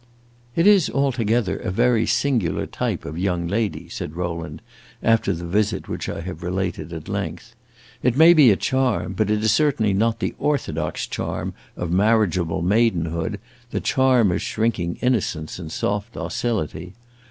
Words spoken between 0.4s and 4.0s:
"It is altogether a very singular type of young lady,"